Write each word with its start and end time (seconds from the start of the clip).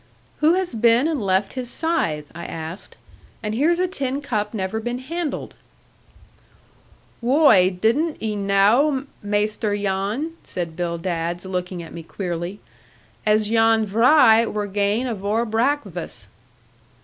'Who 0.37 0.55
has 0.55 0.73
been 0.73 1.07
and 1.07 1.21
left 1.21 1.53
his 1.53 1.69
scythe?' 1.69 2.31
I 2.33 2.45
asked; 2.45 2.97
'and 3.43 3.53
here's 3.53 3.77
a 3.77 3.87
tin 3.87 4.19
cup 4.19 4.51
never 4.51 4.79
been 4.79 4.97
handled!' 4.97 5.53
'Whoy, 7.21 7.69
dudn't 7.79 8.17
ee 8.19 8.35
knaw, 8.35 9.03
Maister 9.21 9.77
Jan,' 9.77 10.31
said 10.41 10.75
Bill 10.75 10.97
Dadds, 10.97 11.45
looking 11.45 11.83
at 11.83 11.93
me 11.93 12.01
queerly, 12.01 12.59
'as 13.27 13.47
Jan 13.49 13.85
Vry 13.85 14.51
wur 14.51 14.65
gane 14.65 15.05
avore 15.05 15.45
braxvass.' 15.45 16.27